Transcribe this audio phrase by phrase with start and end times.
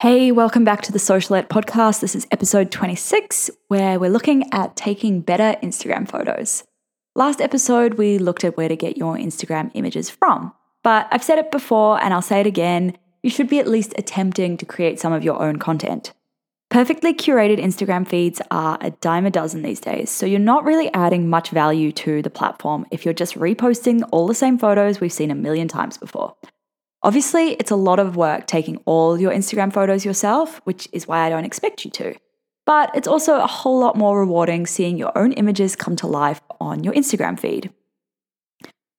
[0.00, 1.98] Hey, welcome back to the Socialette podcast.
[1.98, 6.62] This is episode 26, where we're looking at taking better Instagram photos.
[7.16, 10.52] Last episode, we looked at where to get your Instagram images from.
[10.84, 13.92] But I've said it before and I'll say it again you should be at least
[13.98, 16.12] attempting to create some of your own content.
[16.70, 20.94] Perfectly curated Instagram feeds are a dime a dozen these days, so you're not really
[20.94, 25.12] adding much value to the platform if you're just reposting all the same photos we've
[25.12, 26.36] seen a million times before.
[27.08, 31.20] Obviously, it's a lot of work taking all your Instagram photos yourself, which is why
[31.20, 32.14] I don't expect you to.
[32.66, 36.42] But it's also a whole lot more rewarding seeing your own images come to life
[36.60, 37.70] on your Instagram feed.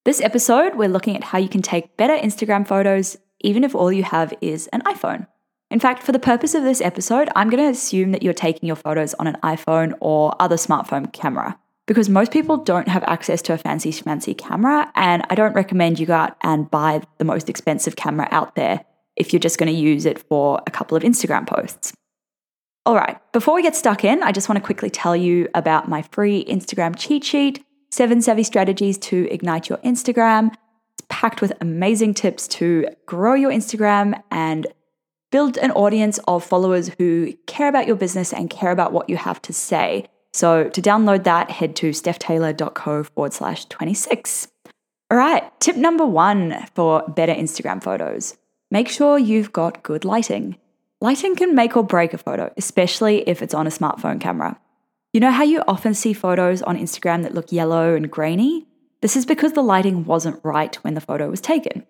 [0.05, 3.91] This episode, we're looking at how you can take better Instagram photos even if all
[3.91, 5.27] you have is an iPhone.
[5.69, 8.65] In fact, for the purpose of this episode, I'm going to assume that you're taking
[8.65, 13.41] your photos on an iPhone or other smartphone camera because most people don't have access
[13.41, 14.91] to a fancy schmancy camera.
[14.93, 18.85] And I don't recommend you go out and buy the most expensive camera out there
[19.15, 21.91] if you're just going to use it for a couple of Instagram posts.
[22.85, 25.89] All right, before we get stuck in, I just want to quickly tell you about
[25.89, 30.53] my free Instagram cheat sheet seven savvy strategies to ignite your Instagram.
[30.93, 34.67] It's packed with amazing tips to grow your Instagram and
[35.31, 39.17] build an audience of followers who care about your business and care about what you
[39.17, 44.47] have to say so to download that, head to stephtaylor.co forward slash 26.
[45.11, 48.38] All right, tip number one for better Instagram photos
[48.71, 50.55] make sure you've got good lighting.
[51.02, 54.59] Lighting can make or break a photo, especially if it's on a smartphone camera.
[55.11, 58.67] You know how you often see photos on Instagram that look yellow and grainy?
[59.02, 61.86] This is because the lighting wasn't right when the photo was taken.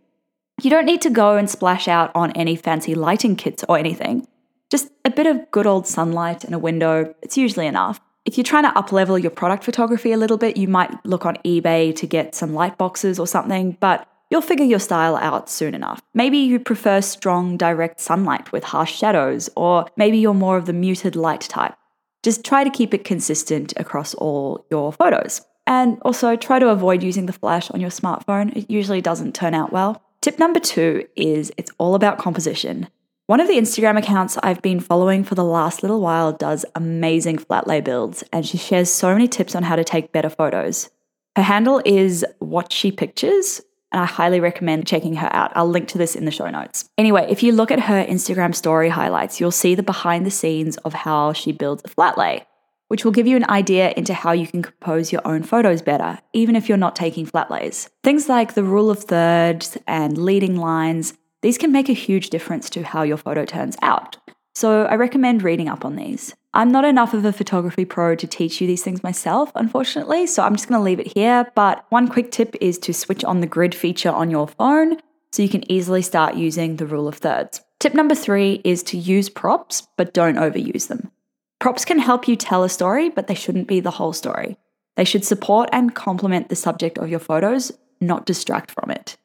[0.62, 4.28] You don't need to go and splash out on any fancy lighting kits or anything.
[4.70, 8.00] Just a bit of good old sunlight and a window, it's usually enough.
[8.30, 11.38] If you're trying to uplevel your product photography a little bit, you might look on
[11.38, 15.74] eBay to get some light boxes or something, but you'll figure your style out soon
[15.74, 16.00] enough.
[16.14, 20.74] Maybe you prefer strong, direct sunlight with harsh shadows, or maybe you're more of the
[20.74, 21.74] muted light type.
[22.22, 25.42] Just try to keep it consistent across all your photos.
[25.66, 29.56] And also try to avoid using the flash on your smartphone, it usually doesn't turn
[29.56, 30.04] out well.
[30.22, 32.90] Tip number two is it's all about composition.
[33.30, 37.38] One of the Instagram accounts I've been following for the last little while does amazing
[37.38, 40.90] flat lay builds, and she shares so many tips on how to take better photos.
[41.36, 45.52] Her handle is What She Pictures, and I highly recommend checking her out.
[45.54, 46.90] I'll link to this in the show notes.
[46.98, 50.78] Anyway, if you look at her Instagram story highlights, you'll see the behind the scenes
[50.78, 52.48] of how she builds a flat lay,
[52.88, 56.18] which will give you an idea into how you can compose your own photos better,
[56.34, 57.92] even if you're not taking flat lays.
[58.04, 62.70] Things like the rule of thirds and leading lines these can make a huge difference
[62.72, 64.18] to how your photo turns out.
[64.56, 66.36] So I recommend reading up on these.
[66.54, 70.44] I'm not enough of a photography pro to teach you these things myself, unfortunately, so
[70.44, 71.50] I'm just going to leave it here.
[71.56, 74.98] But one quick tip is to switch on the grid feature on your phone
[75.32, 77.62] so you can easily start using the rule of thirds.
[77.80, 81.12] Tip number three is to use props, but don't overuse them.
[81.60, 84.58] Props can help you tell a story, but they shouldn't be the whole story.
[84.96, 87.72] They should support and complement the subject of your photos,
[88.02, 89.16] not distract from it.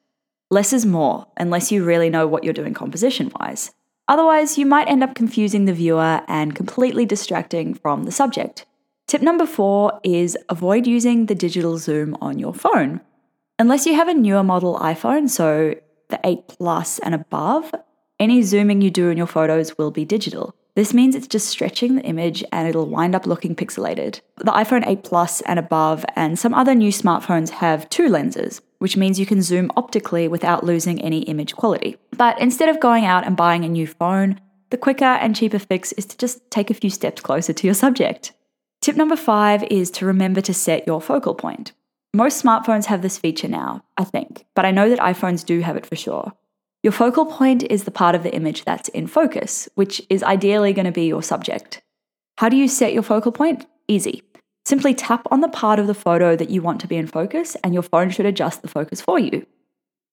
[0.51, 3.71] Less is more, unless you really know what you're doing composition wise.
[4.07, 8.65] Otherwise, you might end up confusing the viewer and completely distracting from the subject.
[9.07, 13.01] Tip number four is avoid using the digital zoom on your phone.
[13.57, 15.75] Unless you have a newer model iPhone, so
[16.09, 17.73] the 8 Plus and above,
[18.19, 20.55] any zooming you do in your photos will be digital.
[20.75, 24.19] This means it's just stretching the image and it'll wind up looking pixelated.
[24.37, 28.95] The iPhone 8 Plus and above and some other new smartphones have two lenses, which
[28.95, 31.97] means you can zoom optically without losing any image quality.
[32.15, 34.39] But instead of going out and buying a new phone,
[34.69, 37.73] the quicker and cheaper fix is to just take a few steps closer to your
[37.73, 38.33] subject.
[38.83, 41.71] Tip number five is to remember to set your focal point.
[42.13, 45.77] Most smartphones have this feature now, I think, but I know that iPhones do have
[45.77, 46.33] it for sure.
[46.83, 50.73] Your focal point is the part of the image that's in focus, which is ideally
[50.73, 51.81] going to be your subject.
[52.37, 53.65] How do you set your focal point?
[53.87, 54.21] Easy.
[54.65, 57.55] Simply tap on the part of the photo that you want to be in focus,
[57.63, 59.45] and your phone should adjust the focus for you.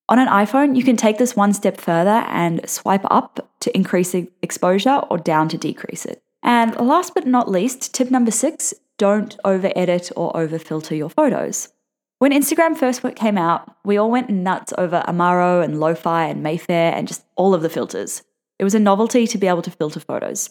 [0.09, 4.15] On an iPhone, you can take this one step further and swipe up to increase
[4.43, 6.23] exposure or down to decrease it.
[6.43, 11.09] And last but not least, tip number six don't over edit or over filter your
[11.09, 11.73] photos.
[12.19, 16.95] When Instagram first came out, we all went nuts over Amaro and Lo-Fi and Mayfair
[16.95, 18.23] and just all of the filters.
[18.59, 20.51] It was a novelty to be able to filter photos.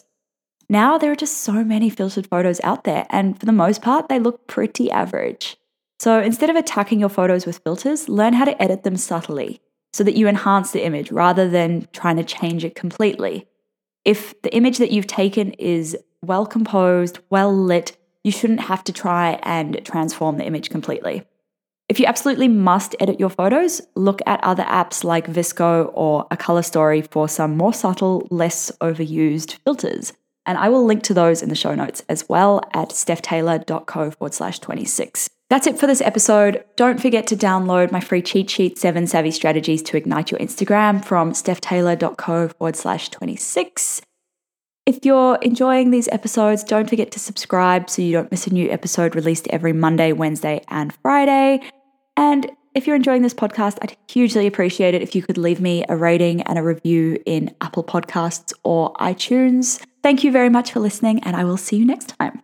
[0.68, 4.08] Now there are just so many filtered photos out there, and for the most part,
[4.08, 5.56] they look pretty average.
[6.00, 9.60] So instead of attacking your photos with filters, learn how to edit them subtly
[9.92, 13.46] so that you enhance the image rather than trying to change it completely.
[14.04, 18.92] If the image that you've taken is well composed, well lit, you shouldn't have to
[18.92, 21.24] try and transform the image completely.
[21.88, 26.36] If you absolutely must edit your photos, look at other apps like VSCO or a
[26.36, 30.14] color story for some more subtle, less overused filters.
[30.44, 34.34] And I will link to those in the show notes as well at stephtaylor.co forward
[34.34, 35.28] slash 26.
[35.48, 36.64] That's it for this episode.
[36.76, 41.04] Don't forget to download my free cheat sheet, Seven Savvy Strategies to Ignite Your Instagram
[41.04, 44.00] from stephtaylor.co forward slash 26.
[44.84, 48.68] If you're enjoying these episodes, don't forget to subscribe so you don't miss a new
[48.70, 51.60] episode released every Monday, Wednesday, and Friday.
[52.16, 55.84] And if you're enjoying this podcast, I'd hugely appreciate it if you could leave me
[55.88, 59.80] a rating and a review in Apple Podcasts or iTunes.
[60.02, 62.41] Thank you very much for listening, and I will see you next time.